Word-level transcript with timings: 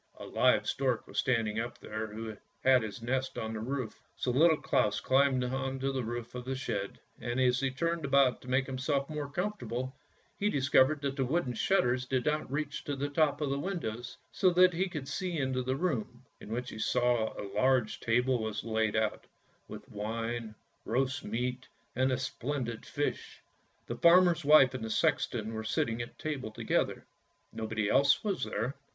A 0.17 0.25
live 0.25 0.65
stork 0.65 1.05
was 1.05 1.19
standing 1.19 1.59
up 1.59 1.77
there 1.77 2.07
who 2.07 2.35
had 2.63 2.81
his 2.81 3.03
nest 3.03 3.37
on 3.37 3.53
the 3.53 3.59
roof. 3.59 4.01
So 4.15 4.31
Little 4.31 4.57
Claus 4.57 4.99
climbed 4.99 5.43
on 5.43 5.77
to 5.79 5.91
the 5.91 6.03
roof 6.03 6.33
of 6.33 6.43
the 6.43 6.55
shed, 6.55 6.99
and 7.19 7.39
as 7.39 7.59
he 7.59 7.69
turned 7.69 8.03
about 8.03 8.41
to 8.41 8.47
make 8.47 8.65
himself 8.65 9.09
comfortable 9.31 9.95
he 10.39 10.49
discovered 10.49 11.03
that 11.03 11.17
the 11.17 11.23
wooden 11.25 11.53
shutters 11.53 12.07
did 12.07 12.25
not 12.25 12.51
reach 12.51 12.83
to 12.85 12.95
the 12.95 13.09
top 13.09 13.41
of 13.41 13.51
the 13.51 13.59
windows, 13.59 14.17
so 14.31 14.49
that 14.49 14.73
he 14.73 14.89
could 14.89 15.07
see 15.07 15.37
into 15.37 15.61
the 15.61 15.75
room, 15.75 16.25
in 16.39 16.49
which 16.49 16.73
a 16.73 17.51
large 17.53 17.99
table 17.99 18.41
was 18.41 18.63
laid 18.63 18.95
out, 18.95 19.27
with 19.67 19.87
wine, 19.87 20.55
roast 20.83 21.23
meat, 21.23 21.67
and 21.95 22.11
a 22.11 22.17
splendid 22.17 22.87
fish. 22.87 23.39
GREAT 23.85 24.01
CLAUS 24.01 24.17
AND 24.17 24.25
LITTLE 24.25 24.41
CLAUS 24.41 24.45
147 24.45 24.45
The 24.45 24.45
farmer's 24.45 24.45
wife 24.45 24.73
and 24.73 24.83
the 24.83 24.89
sexton 24.89 25.53
were 25.53 25.63
sitting 25.63 26.01
at 26.01 26.17
table 26.17 26.49
together, 26.49 27.05
nobody 27.53 27.87
else 27.87 28.23
was 28.23 28.43
there. 28.45 28.73